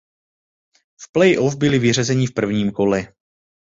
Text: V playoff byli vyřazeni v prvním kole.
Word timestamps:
V 1.03 1.11
playoff 1.11 1.55
byli 1.55 1.79
vyřazeni 1.79 2.27
v 2.27 2.33
prvním 2.33 2.71
kole. 2.71 3.13